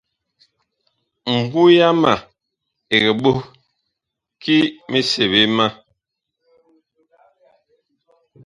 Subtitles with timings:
[1.37, 2.13] Mbu yama
[2.95, 3.39] ɛg ɓoh
[4.41, 4.55] ki
[4.89, 5.69] miseɓe a nlɛɛ.